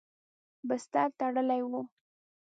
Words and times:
بستر 0.67 1.07
تړلی 1.19 1.61
و. 1.71 1.73